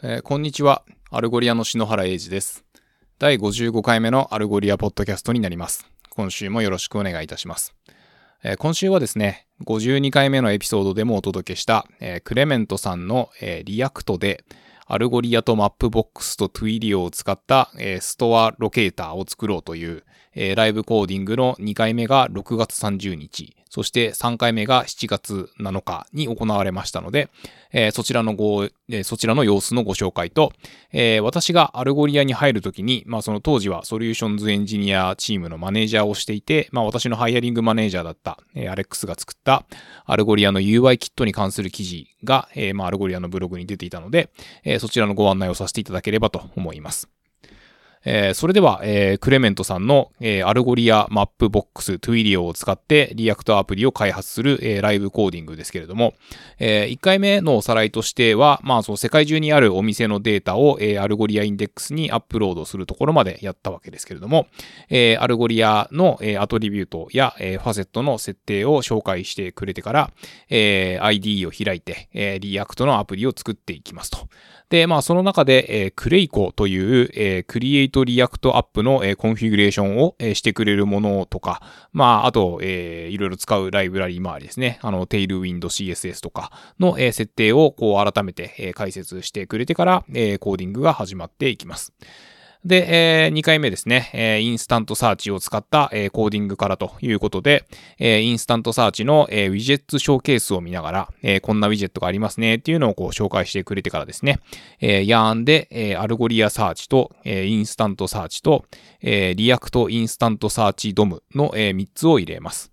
[0.00, 0.84] えーこんにちは。
[1.10, 2.64] Algolia の篠原英二です。
[3.18, 5.90] 第55回目の Algolia ポッドキャストになります。
[6.10, 7.74] 今週もよろしくお願いいたします。
[8.44, 14.44] えー今週はですね、52回目のエピソードでもお届けした、えークレメントさんの、え React で、
[14.86, 20.04] Algolia と Mapbox と Twilio を使った、え store locator を作ろうという、
[20.34, 27.28] えーライブコーディングの2回目が6月30日、そして3回目が7月7日に行われましたので、
[27.72, 30.52] えーそちらのご、えーそちらの様子のご紹介と、
[30.92, 39.66] えー私が Algolia に入るときに、まあその当時は solutions engineer チームのマネージャーをしていて、まあ私の hiring manager だった、えーアレックスが作った
[40.06, 44.30] アルゴリアの UI キットに関する記事が、えーまあ Algolia のブログに出ていたので、
[44.64, 47.08] えーそちらのご案内をさせていただければと思います。
[48.10, 56.14] えーそれでは、えークレメントさんの、えー Algolia Mapbox Twilio を使って React アプリを開発する、えーライブコーディングですけれども、
[56.58, 64.46] え1回目のおさらいとしては、まあ、その世界中にあるお店のデータを、えー Algolia index にアップロードするところまでやったわけですけれども、
[64.88, 70.10] えー Algolia の、えー attribute や、えー facet の設定を紹介してくれてから、
[70.48, 74.28] えー ID を開いて、えーリアクトのアプリを作っていきますと。
[74.70, 84.78] で、まあ、その中で、えー CRACO という、えー Create React App の、コンフィグレーションを、してくれるものとか、まあ、あと、えーいろいろ使うライブラリ周りですね。
[84.82, 91.92] あの、 Tailwind CSS とかの、設定を、こう、改めて、解説してくれてから、コーディングが始まっていきます。
[92.64, 97.66] で、え2回目ですね、えー InstantSearch を使った、えーコーディングからということで、
[97.98, 104.40] え InstantSearch の、え widget showcase を見ながら、えこんなウィジェットがありますねっていうのをこう紹介してくれてからですね、
[104.80, 108.64] え yarn で、え algoliasearch と、え InstantSearch と、
[109.00, 112.72] え react-instantsearch-dom の、え3つを入れます。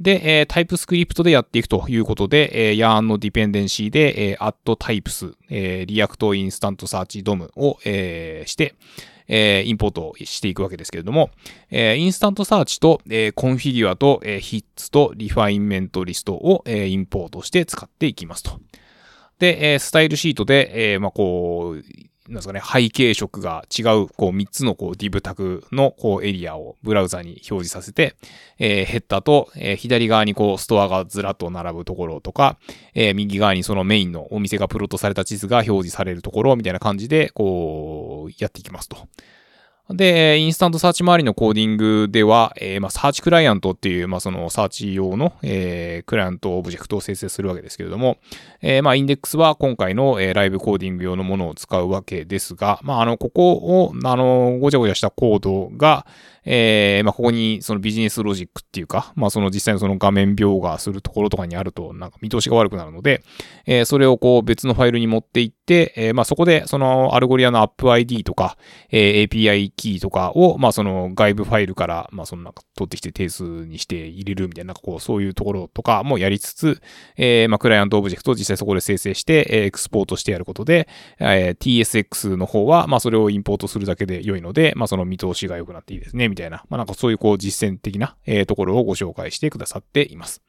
[0.00, 8.74] で、え TypeScript でやっていくということで、えー、yarn の dependency で、えー、add types、えー、 react-instantsearch-dom を、えーして、
[9.28, 11.30] えインポートしていくわけですけれども、
[11.70, 18.58] え InstantSearch と、え Configure と、え Hits と RefinementList を、えインポートして使っていきますと。
[19.38, 21.84] で、えスタイルシートで、えまあ、こう、
[22.28, 28.16] なんですかね、背景色が違う、こう、3つの、こう、 div タグの、こう、エリアをブラウザに表示させて、
[28.58, 32.58] えーヘッダーと、えー左側に、こう、ストアがずらっと並ぶところとか、
[32.94, 39.08] えー右側にそのメインのお店がプロットされた地図が表示されるところみたいな感じで、こう、やっていきますと。
[39.90, 48.18] で、 InstantSearch 周りのコーディングでは、えーまあ、 search client っていう、まあ、そのサーチ用の、えークライアントオブジェクトを生成するわけですけれども、
[48.60, 56.06] えーまあ、インデックスは今回の、えライブコーディング用のものを使うわけですが、まあ、あの、ここを、あの、ごちゃごちゃしたコードが、
[56.50, 63.22] えーまあ、ここにそのビジネスロジックっていうか、まあ、その実際のその画面描画するところとかにあると、なんか見通しが悪くなるので、
[63.66, 68.56] えーそれをこう別のファイルに持っていって、えーまあ、そこでそのアルゴリアのアップ ID とか、
[68.90, 76.80] えー API キーとかを、まあ、その外部ファイルから、まあ、そのなんか取ってきて定数にして入れるみたいな、なんかこう、そういうところとかもやりつつ、
[77.16, 80.88] えーまあ、クライアントオブジェクトを実際そこで生成して、えエクスポートしてやることで、
[81.18, 90.42] えー TSX の方は、まあ、それをインポートするだけで良いので、まあ、その見通しが良くなっていいですね、みたいな、まあ、なんかそういうこう、実践的な、えーところをご紹介してくださっています。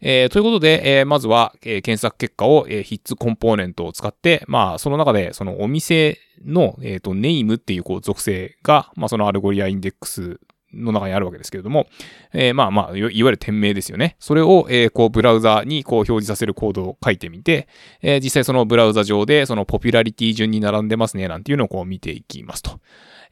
[0.00, 10.40] えーということで、えーまずは、えー検索結果を、えー Hits コンポーネントを使って、まあ、その中で、そのお店の、えっ、と、 name っていう、こう、属性が、まあ、その Algolia インデックス
[10.74, 11.86] の中にあるわけですけれども、
[12.32, 14.16] えーまあまあ、いわゆる店名ですよね。
[14.18, 17.68] それを、えーこう、ブラウザに、こう、表示させるコードを書いてみて、
[18.02, 22.80] えー実際そのブラウザ上で、そのポピュラリティ順に並んでますね、なんていうのをこう見ていきますと。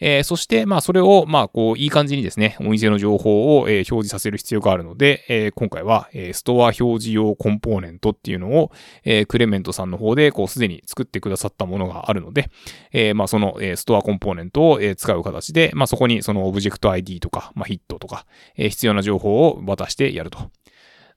[0.01, 8.73] えーそして、まあ、それを、まあ、こう、いい感じにですね、お店の情報を、えー表示させる必要があるので、えー今回は、えーストア表示用コンポーネントっていうのを、
[9.05, 12.51] えークレメントさんの方で、こう、すでに作ってくださったものがあるので、
[12.93, 18.27] えーまあ、その、えーストアコンポーネントを、えー使う形で、まあ、そこにそのオブジェクト ID とか、かまあ、ヒットとか、
[18.57, 20.51] えー必要な情報を渡してやると。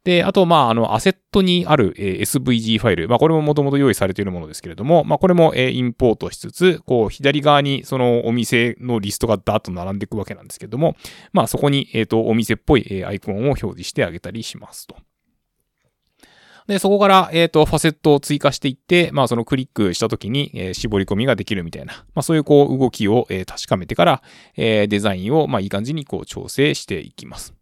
[0.04, 3.10] で、あと、まあ、あの、アセットにある、えー SVG ファイル。
[3.10, 10.96] まあ、これももともと用意されているものですけれども、まあ、これも、えーインポートしつつ、こう、左側にそのお店のリストがダーッと並んでいくわけなんですけれども、
[11.34, 14.96] まあ、そこに、えっ、と、お店っぽい、えーアイコンを表示してあげたりしますと。
[16.68, 24.24] で、そこから、えっ、と、ファセットを追加していって、まあ、そのクリックした時に、えー絞り込みができるみたいな、まあ、そういう、こう、動きを、えー確かめてから、
[24.58, 27.54] えーデザインを、まあ、いい感じに、こう、調整していきます。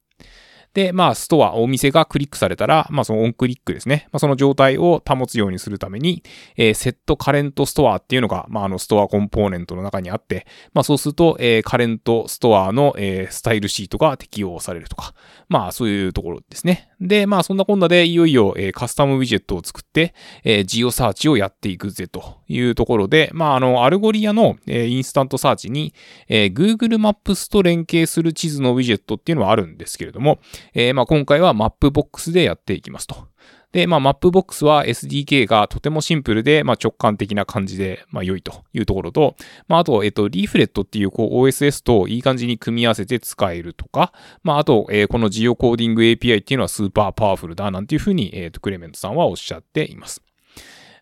[0.73, 4.07] で、まあ、ストア、お店がクリックされたら、まあ、その onClick ですね。
[4.11, 6.23] まあ、その状態を保つようにするために、
[6.57, 15.13] えー、 setCurrentStore っていうのが、まあ、あの、ストアコンポーネントの中にあって、まあ、そうすると、えー、 current store の、えー、スタイルシートが適用されるとか、
[15.47, 16.89] まあ、そういうところですね。
[16.99, 25.93] で、まあ、そんなこんなで、いよいよ、えー、カスタムウィジェットを作って、えー、ジオサーチをやっていくぜというところで、まあ、あの、 Algolia の、えー、 InstantSearch に、
[26.27, 30.39] えー、Google マップスと連携する地図のウィジェットっていうのはあるんですけれども、
[30.73, 33.27] えー、まあ、今回は Mapbox でやっていきますと。
[33.73, 39.35] で、まあ、マップボックスは SDK がとてもシンプルで、まあ、直感的な感じで、まあ、良いというところと、
[39.67, 44.13] まあ、あと、えっと、 Leaflet っていう、こう、OSS といい感じに組み合わせて使えるとか、
[44.43, 50.22] まあ、あと、えー、このジオコーディング API っていうのは super powerful だ、なんていうふうに、えっと、クレメントさんはおっしゃっています。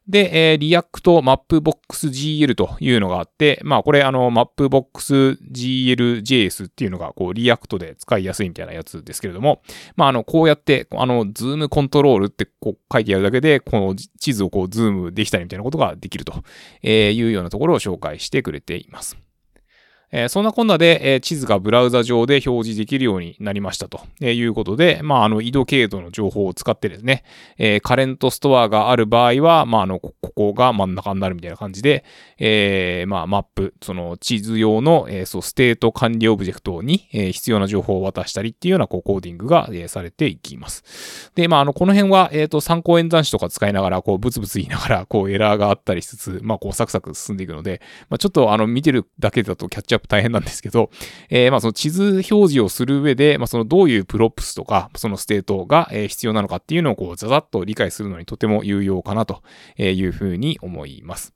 [0.07, 5.13] で、えー、 React Mapbox GL というのがあって、まあこれあのマップボックス
[5.51, 9.61] GL JS っていうのがこう React で使いやすいみたいなやつですけれども、
[9.95, 16.33] まああのこうやってあの zoom control ってこう書いてあるだけでこの地図をこうズームできたりみたいなことができると
[16.83, 19.17] いうようなところを紹介してくれています。
[20.11, 27.23] えー、そんなこんなで、えー、地図がブラウザ上で表示できるようになりましたということで、まあ、あの、緯度経度の情報を使ってですね、
[27.57, 32.03] えー、 current store がある場合は、まあ、あの、ここが真ん中になるみたいな感じで、
[32.37, 41.31] えー、まあ、マップ、その地図用の、えー、そう、 state 管理オブジェクトに、えー、必要な情報を渡したりっていうような、こう、コーディングが、えー、されていきます。
[41.35, 50.89] で、まあ、あの、この辺は、えっ、ー、と、三項演算子とか使いながら、こう、ブツブツ言いながら、こう、エラーがあったりしつつ、まあ、こう、サクサク進んでいくので、まあ、ちょっと、あの、見てるだけだとキャッチアップ大変なんですけど、
[51.29, 59.41] えー、まあその地図表示をする上で、まあそのどういう props とか、その state が必要なのかっていうのをこうザザッと理解するのにとても有用かなと
[59.77, 61.33] いうふうに思います。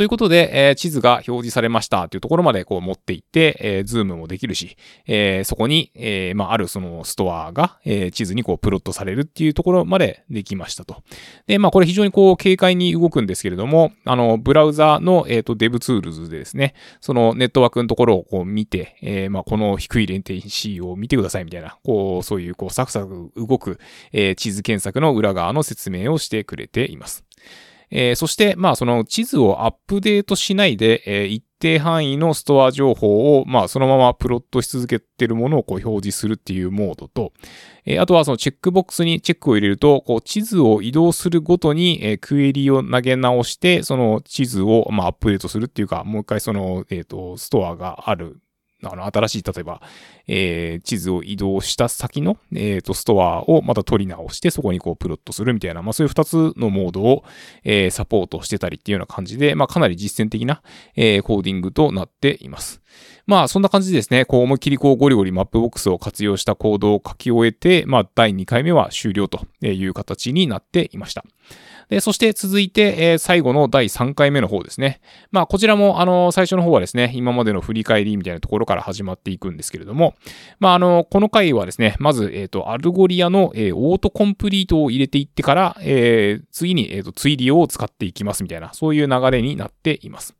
[0.00, 11.02] ということで、えー、地図が表示されましたというところまでこう持っていって、えー、ズームもできるし、えー、そこに、えー、まあ、あるそのストアが、えー、地図にこうプロットされるっていうところまでできましたと。
[11.46, 16.72] で、まあ、これ非常にこう軽快に動くんですけれども、あの、ブラウザの、えっ、ー、と、 DevTools でですね、
[17.02, 23.78] そのネットワークのところをこう見て、えー、まあ、この低いレイテンシーを見てくださいみたいな、こう、そういうこうサクサク動く、
[24.12, 27.22] えー、地図検索の裏側の説明をしてくれています。
[27.90, 37.32] えー、そして、まあ、その地図をアップデートしないで、えー、一定範囲のストア情報を、まあ、そのままプロットし続けてるものをこう表示するっていうモードと、
[37.84, 48.40] えー、あとはそのチェックボックスにチェックを入れると、こう地図を移動するごとに、えー、クエリを投げ直して、その地図を、まあ、アップデートするっていうか、もう一回その、えっ、と、ストアがある
[48.82, 49.82] あの、新しい、例えば、
[50.26, 57.24] えー、地図を移動した先の、えー、と、ストアをまた取り直して、そこにこう、プロットするみたいな、まあ、そういう二つのモードを、
[57.64, 60.62] えー、サポートしてたりっていうような感じで、まあ、かなり実践的な、
[60.96, 62.80] えー、コーディングとなっています。
[63.26, 71.24] まあ、そんな感じでですね、こう、思いっきりこう、ゴリゴリマップボックスを活用したコードを書き終えて、まあ、第2回目は終了という形になっていました。
[71.90, 75.00] で、そして続いて、えー、最後の第3回目の方ですね。
[75.32, 80.14] まあ、こちらも、あの、最初の方はですね、今までの振り返りみたいなところから始まっていくんですけれども、
[80.60, 90.39] まあ、あの、この回はですね、まず、えっ、ー、と、 Algolia の、えー、 autocomplete を入れていってから、えー、次に、えっ、と、 Twilio を使っていきますみたいな、そういう流れになっています。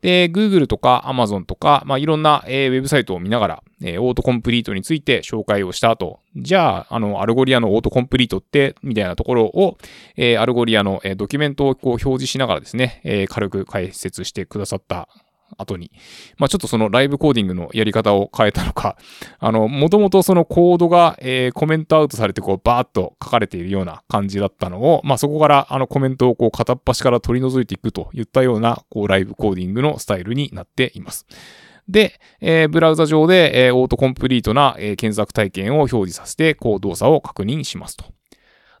[0.00, 9.76] で、Google とか Amazon とか、まあ、いろんな、えー、ウェブサイトを見ながら、えー、 autocomplete について紹介をした後、じゃあ、あの、 Algolia の autocomplete って、みたいなところを、
[10.16, 15.08] えー、 Algolia の、え、ドキュメントをこう表示しながらですね、え、軽く解説してくださった
[15.56, 15.90] 後に、
[16.36, 18.96] まあちょっとその live coding のやり方を変えたのか、
[19.38, 31.26] あの、もともとそのコードが、えー、コメントアウトされてこうバーッと書かれているような感じだったのを、まあそこからあのコメントをこう片っ端から取り除いていくといったような、こう live coding のスタイルになっています。
[31.88, 38.04] で、えー、ブラウザ上で、えー、 autocomplete な、え、検索体験を表示させて、こう動作を確認しますと。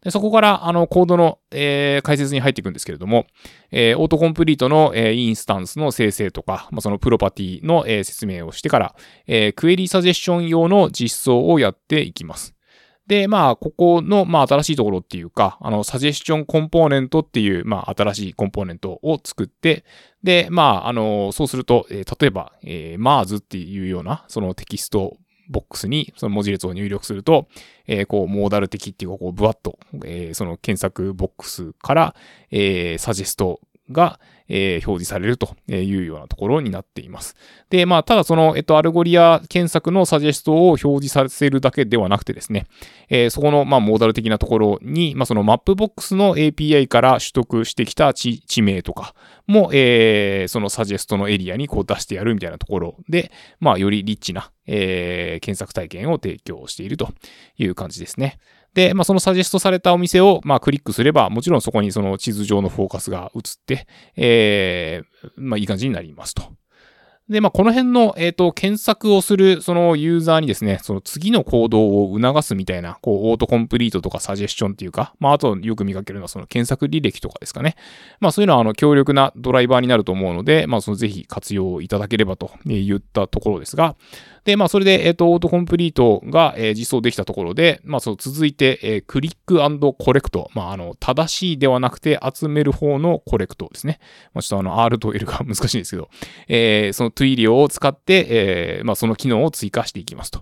[0.02, 3.26] でそこから、あの、コードの、えー、解説に入っていくんですけれども、
[3.70, 8.94] えー、オートコンプリートの、えー、インスタンスの生成とか、まあ、そのプロパティの、えー、説明をしてから、
[9.26, 12.54] えー、クエリサジェッション用の実装をやっていきます。
[13.08, 19.84] で、まあ、ここの、まあ、新しいところっていうか、あの、サジェスションコンポーネントっていう、まあ、新しいコンポーネントを作って、
[20.22, 25.16] で、まあ、あの、そうすると、えー、例えば、えー、m a r っていうような、そのテキスト
[25.48, 27.48] ボックスにその文字列を入力すると、
[27.86, 32.14] えー、こう、モーダル的っていうか、こう、ブワッと、えー、その検索ボックスから、
[32.50, 37.36] えー、サジェストが、えー、表示されるというようなところになっています。
[37.70, 42.66] で、まあ、ただその、えっと、 Algolia 検索のサジェストを表示させるだけではなくてですね、
[43.08, 49.14] えー、そこの、まあ、モーダル的なところに、まあ、そのマップボックスの API から取得してきた地名とか
[49.46, 53.30] も、えー、そのサジェストのエリアにこう出してやるみたいなところで、
[53.60, 57.10] まあ、よりリッチな、えー、検索体験を提供していると
[57.58, 58.38] いう感じですね。
[58.74, 66.42] で、まあ、そのサジェストされたお店を、まあ、クリックすれば、もちろんそこにその地図上のフォーカスが映って、えー、まあ、いい感じになりますと。
[67.28, 77.76] で、まあ、この辺の、えっ、ー、と、検索をする、そのユーザーにですね、その次の行動を促すみたいな、こう、オートコンプリートとかサジェスションっていうか、まあ、あとよく見かけるのはその検索履歴とかですかね。
[78.20, 83.94] まあ、そういうのは、あの、強力なドライバーになると思うので、まあ、そのぜひ活用いただければと言ったところですが、
[84.48, 90.50] で、まあ、それで、えっ、と、 autocomplete が、え、実装できたところで、まあ、その、続いて、え、 click collect。
[90.54, 94.00] まあ、あの、正しいではなくて集める方の collect ですね。
[94.32, 96.08] まあ、ちょっとあの、R と L が 難しいんですけど、
[96.48, 100.40] えー、その Twilio を使って、えー、まあ、その機能を追加していきますと。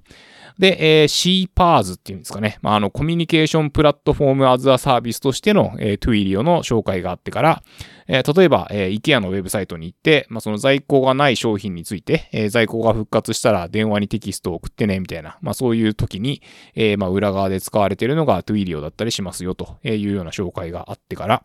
[0.58, 2.58] で、えー、 CPaaS っていうんですかね。
[2.62, 7.62] まあ、あの、 communication platform as a service としての、えー、 Twilio の紹介があってから、
[8.08, 16.42] えー、例えば、えー、IKEA のウェブサイトに行って、まあ、その在庫がない商品について、えー、在庫が復活したら電話にテキストを送ってね、みたいな、まあ、そういう時に、
[16.74, 21.42] えー、まあ、裏側で使われているのが Twilio だったりしますよ、というような紹介があってから、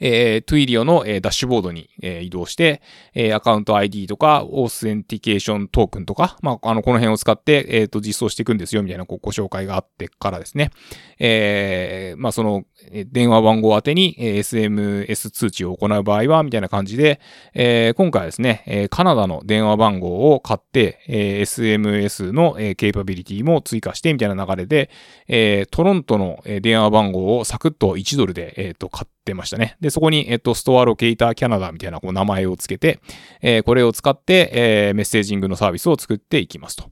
[0.00, 2.82] えー、 Twilio の、えー、ダッシュボードに、えー、移動して、
[3.14, 10.70] えー、アカウント ID とか、 authentication token とか、まあ、あの、この辺を使って、えっ、ー、と、実装していくんですよ、みたいなご紹介があってからですね、
[11.18, 12.64] えー、まあ、その、
[13.06, 17.20] 電話番号宛てに、えー、SMS 通知を行う場合は、みたいな感じで、
[17.54, 24.90] えー、今回はですね、えー、カナダの電話番号を買って、えー、SMS の、えー、 capability も追加して、みたいな流れで、
[25.28, 29.76] えー、トロントの、えー、電話番号をサクッと1ドルで、えっ、ー、と、買ってましたね。
[29.80, 33.00] で、そこに、えっと、ストアロケーターキャナダみたいなこう名前をつけて、
[33.40, 36.90] えー、これを使って、えー、メッセージングのサービスを作っていきますと。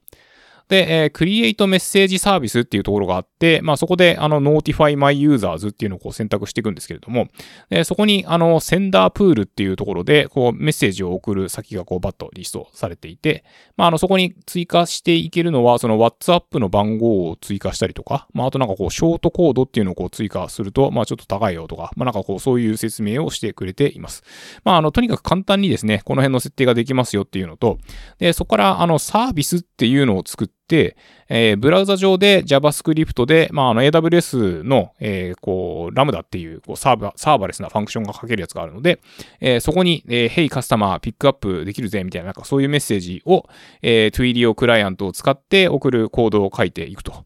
[0.68, 7.26] で、えー、クリエイトメッセージサービスっていうところがあって、まあそこで、あの、Notify My Users っていうのをこう選択していくんですけれども、
[7.70, 13.44] でそこに、あの、センダープールっていうところで、こう、メッセージを送る先がこう、バッとリストされていて、
[13.76, 24.22] まあ、あの、そこに追加していけるのは、その WhatsApp の番号を追加したりとか、まあ、あとなんかこう、ショートコードっていうのをこう、追加すると、まあ、ちょっと高いよとか、まあ、なんかこう、そういう説明をしてくれています。
[24.64, 27.78] まあ、あの、とにかく簡単にですね、この辺の設定ができますよっていうのと、
[28.18, 30.62] で、そこから、あの、サービスっていうのを作って、
[31.28, 39.00] えー、ブラウザ上で JavaScript で、まあ、あの AWS の、えー、こう、ラムダっていうこうサーバサーバレスなファンクションが書けるやつがあるので、
[39.40, 43.47] えー、そこに、えー、Hey カスタマーピックアップできるぜみたいな、なんかそういうメッセージを、
[43.83, 47.25] えー、Twilio クライアントを使って送るコードを書いていくと。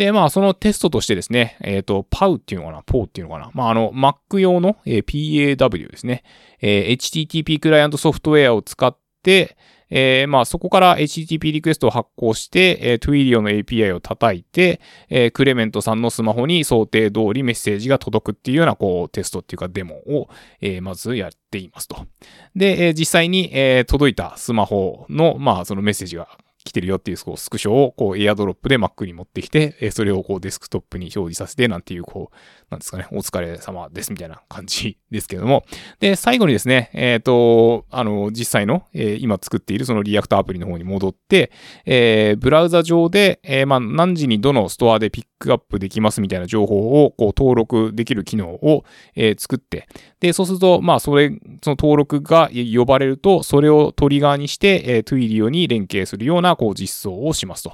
[0.00, 3.50] で、まあ、そのテストとしてですね、えっ、ー、と、POW っていうのかな？p o っていうのかな？
[3.52, 6.22] まあ、あの、Mac 用の、えー、PAW ですね。
[6.62, 9.58] えー、HTTP クライアントソフトウェアを使って、
[9.90, 20.28] えー、まあそこから HTTP リクエストを発行して、えー、Twilio の API を叩いて、えー、クレメントさんのスマホに想定通りメッセージが届くっていうようなこうテストっていうかデモを、
[20.60, 22.06] えー、まずやっていますと。
[22.54, 26.28] で、えー、実際に、えー、届いたスマホの、まあそのメッセージが
[26.64, 32.36] 来てるよっていうこうスクショをこう AirDrop で Mac に持ってきて、えそれをこうデスクトップに表示させてなんていうこう、
[32.70, 35.64] なんですかね、お疲れ様ですみたいな感じですけれども。
[36.00, 41.50] で、最後にですね、えっ、ー、と、あの、実際の、えー、今作っているその React アプリの方に戻って、
[41.86, 48.84] えー、ブラウザ上で、えー、まあ、何時にどのストアでピックアップできますみたいな情報をこう登録できる機能を、
[49.16, 49.88] え、作って、
[50.20, 51.30] で、そうすると、まあ、それ、
[51.62, 57.72] その登録が呼ばれると、それをトリガーにして、えー、 Twilio に連携するような、こう、実装をしますと。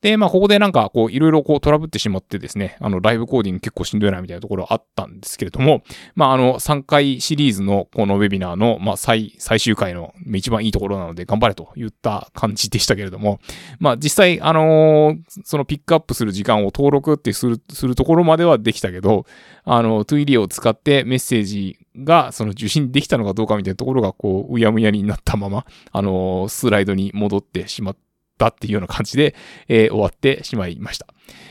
[0.00, 5.82] で、まあ、ここでなんか、こう、いろいろこうトラブってしまってですね、あの、ライブコーディング結構しんどいなみたいなところあったんですけれども、
[6.14, 13.40] まあ、あの、3回シリーズのこのウェビナーの、まあ、最、最終回の一番いいところなので頑張れと言った感じでしたけれども、
[13.80, 19.26] まあ、実際、あのー、そのピックアップする時間を登録ってする、するところまではできたけど、
[19.64, 28.07] あの、 Twilio を使ってメッセージが、その受信できたのかどうかみたいなところが、こう、うやむやになったまま、あのー、スライドに戻ってしまって、
[28.38, 29.34] ったっていうような感じで、
[29.66, 31.06] えー、終わってしまいました。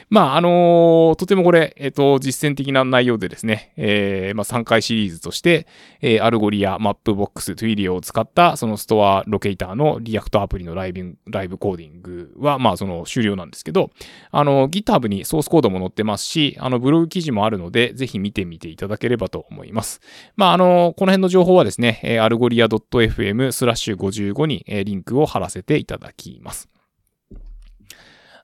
[0.09, 5.67] まあ、あのー、とてもこれ、えっ、ー、と、実践的な内容でですね、えー、まあ、3回シリーズとして、
[6.01, 13.91] えー、 Algolia、Mapbox、Twilio を使った、そのストアロケーターの React アプリのライブ、ライブコーディングは、まあ、その終了なんですけど、
[14.31, 19.99] あの、GitHub にソースコードも載ってますし、あの、ブログ記事もあるので、ぜひ見てみていただければと思います。
[20.37, 26.69] まあ、あの、この辺の情報はですね、 Algolia .fm スラッシュ55にリンクを貼らせていただきます。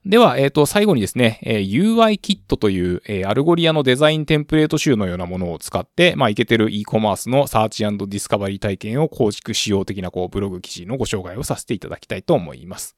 [0.06, 12.96] では、えっ、ー、と、最後にですね、えー、UI キットという、えー、 Algolia のデザインテンプレート集のようなものを使って、まあ、いけてる e コマースの search discovery 体験を構築しよう的な、こう、ブログ記事のご紹介をさせていただきたいと思います。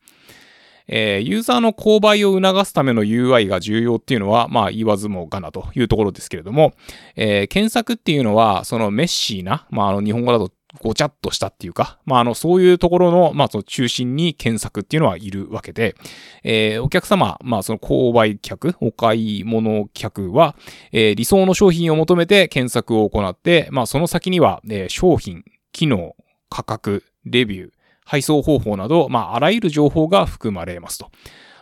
[0.89, 6.75] えー、ユーザーの購買を促すための UI が重要っていうのは、まあ言わずもがなというところですけれども、
[7.17, 10.51] えー、検索っていうのは、そのメッシーな、まああの日本語だと
[10.83, 15.97] ごちゃっとしたっていうか、まあ、あの、そういうところの、まあ、その中心に検索っていうのはいるわけで、
[16.45, 20.57] えー、お客様、まあ、その購買客、お買い物客は、
[20.93, 26.17] えー、理想の商品を求めて検索を行って、まあ、その先には、えー、商品、機能、
[26.51, 27.71] 価格、レビュー、
[28.05, 31.11] 配送方法など、まあ、あらゆる情報が含まれますと。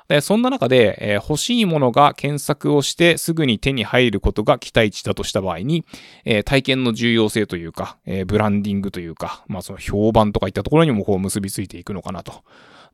[0.09, 5.85] でそんな中で、え、欲しいものが検索をしてすぐに手に入ることが期待値だとした場合に、
[6.27, 12.43] え、体験の重要性というか、え、ブランディングというか、まあその評判とかいったところにもこう結びついていくのかなと。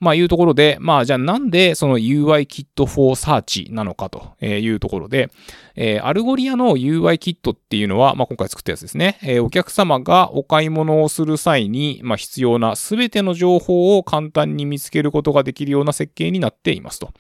[0.01, 5.31] まあいうところで、まあじゃあなんでその UI キット for Search なのかというところで、
[5.77, 9.19] えー、 Algolia の UI キットっていうのは、まあ今回作ったやつですね。
[9.23, 17.13] えー、お客様がお買い物をする際に、まあ必要なすべての情報を簡単に見つけることができるような設計になっていますと。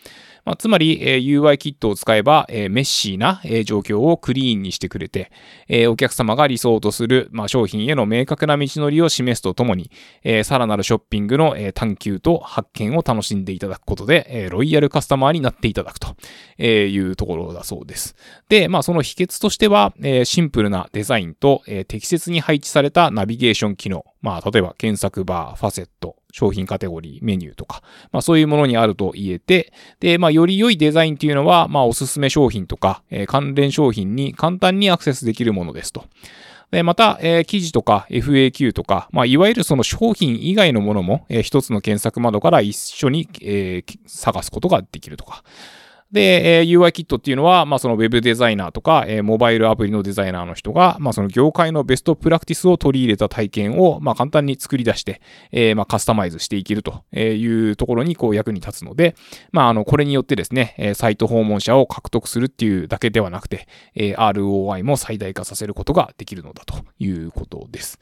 [0.44, 5.30] まあ、つまり、えー、UI キットを使えば、えー、メッシーな、えー、状況をクリーンにしてくれて、
[5.68, 9.90] えー、お客様が理想とする、まあ、商品への明確な道のりを示すとともに、
[10.22, 16.14] えー、さらなるショッピングの、えー、探求と発見を楽しんでいただくことで、えー、ロイヤルカスタマーになっていただくと
[16.62, 18.16] いうところだそうです。
[18.48, 36.04] で、まあ、その秘訣としては、えー、シンプルなデザインと、えー、適切に配置されたナビゲーション機能、まあ、例えば検索バー、ファセット、商品カテゴリー、メニューとか、まあそういうものにあると言えて、で、まあより良いデザインっていうのは、まあおすすめ商品とか、えー、関連商品に簡単にアクセスできるものですと。
[36.70, 45.42] で、また、えー、記事とか FAQ とか、まあ、いわゆるその商品以外のものも、えー、一つの検索窓から一緒に、えー、探すことができるとか。
[46.12, 55.20] で、えー、UI キットっていうのは、まあ、その Web デザイナーとか、えー、モバイルアプリのデザイナーの人が、まあ、その業界のベストプラクティスを取り入れた体験を、まあ、簡単に作り出して、
[55.52, 59.14] えー、まあ、カスタマイズしていけるというところに、こう、役に立つので、
[59.52, 67.98] まあ、あの、これによってですね、えサイト訪問者を獲得するっていうだけではなくて、え ROI も最大化させることができるのだということです。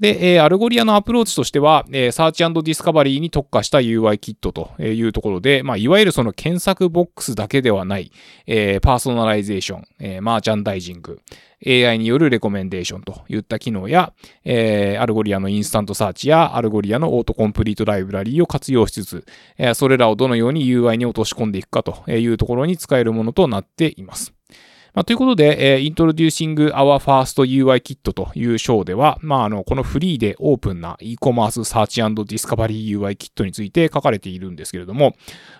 [0.00, 8.12] で、えー、 Algolia のアプローチとしては、えー、 search discovery に特化した UI キットというところで、まあ、いわゆるその検索ボックスだけではない、
[8.46, 11.20] えー、パーソナライゼーション、えー、マーチャンダイジング、
[11.66, 14.12] AI によるレコメンデーションといった機能や、
[14.44, 19.26] えー、 Algolia の InstantSearch や Algolia の Autocomplete ライブラリーを活用しつつ、
[19.56, 24.37] えー、それらをどのように UI に落とし込んでいくかというところに使えるものとなっています。
[24.94, 35.14] まあ、ということで、えー、Introducing Our First UI Kit という章では、まあ、あの、このフリーでオープンな e コマースサーチディスカバリー UI キットについて書かれているんですけれども、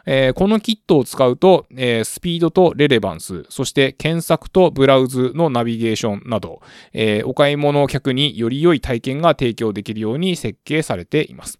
[0.06, 6.60] えー、このキットを使うと、えー、スピードと relevance、そして検索とブラウズのナビゲーションなど、
[6.92, 11.58] えー、お買い物客により良い体験が提供できるように設計されています。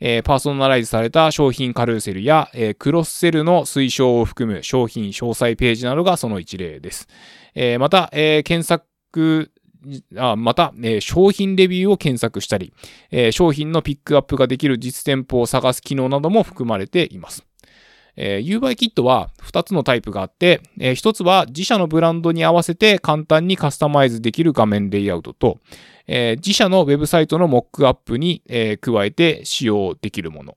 [0.00, 7.08] えー、パーソナライズされた商品カルーセルや、えー、クロスセルの推奨を含む商品詳細ページなどがその一例です。
[7.54, 9.52] えー、また、え検索
[10.16, 12.72] あまた、えー、商品レビューを検索したり、
[13.10, 17.46] えー、商品のピックアップができる実店舗を探す機能なども含まれています。
[18.16, 25.58] えー、UI キットは2つのタイプがあって、えー、1つは自社のブランドに合わせて簡単にカスタマイズできる画面レイアウトと、
[26.06, 30.56] えー、自社のウェブサイトのモックアップに、えー、加えて使用できるもの。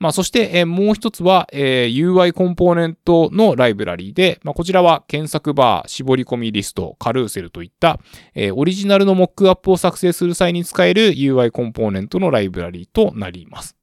[0.00, 8.00] まあ、そして、えー、もう一つは、えー、UI コンポーネントのライブラリーで、まあ、こちらは検索バー、絞り込みリスト、カルーセルといった、
[8.34, 13.79] えー、オリジナルのモックアップを作成する際に使える UI コンポーネントのライブラリーとなります。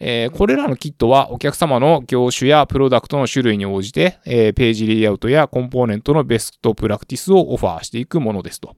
[0.00, 8.74] えー、これらのキットはお客様の業種やプロダクトの種類に応じて、えー、ページレイアウトやコンポーネントのベストプラクティスをオファーしていくものですと。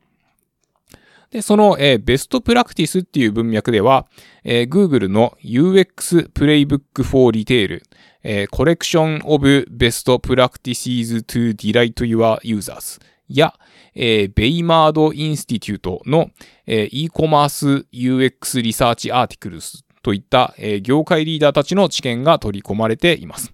[1.30, 4.06] で、その、えー、ベストプラクティスっていう文脈では、
[4.44, 7.80] えー、Google の UX Playbook for Retail、
[8.24, 13.54] えー、Collection of Best Practices to Delight Your Users や、
[13.94, 16.30] えー、 Baymard Institute の、
[16.66, 23.52] えー、 e-commerce UX research articles といった、えー、業界リーダーたちの知見が取り込まれています。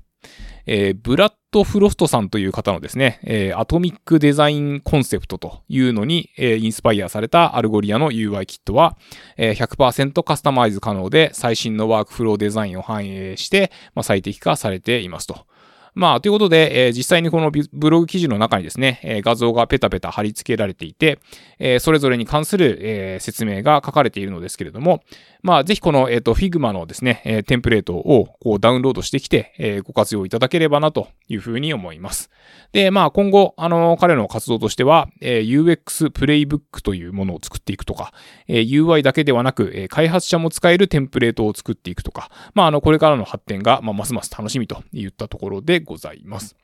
[0.70, 8.98] えー、 Brad Frost さんという方のですね、えー、 atomic design concept というのに、えー、 inspire された Algolia の UI キットは、
[9.38, 15.46] えー、100%カスタマイズ可能で最新のワークフローデザインを反映して、まあ、最適化されていますと。
[15.98, 21.18] まあ、ということで、えー、実際にこのブログ記事の中にですね、えー、画像がペタペタ貼り付けられていて、
[21.58, 25.02] えー、それぞれに関する、えー、説明が書かれているのですけれども、
[25.42, 32.30] まあ、ぜひこの、えっ、と、Figma のですね、えー、テンプレートをこうダウンロードしてきて、えー、ご活用いただければなというふうに思います。
[32.72, 38.12] で、まあ、今後、あの、彼の活動としては、えー、UX プレイブックというものを作っていくとか、
[38.46, 46.54] えー、UI だけではなく、えー、開発者も使えるテンプレートを作っていくとか、まあ、あの、これからの発展が、まあ、ますます楽しみといったところでございます。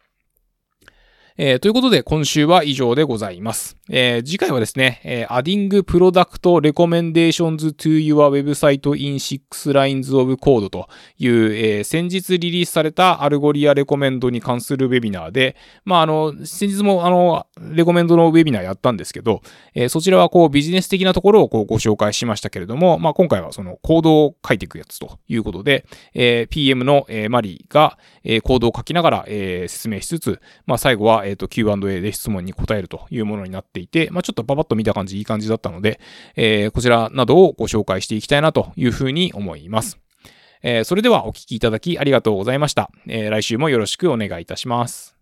[1.37, 3.77] えー、ということで、今週は以上でございます。
[3.91, 19.43] えー、次回はですね、えー、Adding Product Recommendations to Your Website in 6 Lines of Code という、えー、先日リリースされた Algolia Recommend に関するウェビナーで、まあ、あの、先日もあの、レコメンドのウェビナーやったんですけど、
[19.75, 36.01] えー、そちらはこうビジネス的なところをこうご紹介しましたけれども、まあ、今回はそのコードを書いていくやつということで、えー、PM の、えー、マリーが、えー、コードを書きながら、えー、説明しつつ、まあ、最後はえっ、ー、と、Q&A で質問に答えるというものになっていて、まあ、ちょっとパパッと見た感じいい感じだったので、
[36.37, 39.99] えー、こちらなどをご紹介していきたいなというふうに思います。
[40.63, 42.91] えー、それではお聴きいただきありがとうございました。
[43.07, 45.14] えー、来週もよろしくお願いいたします。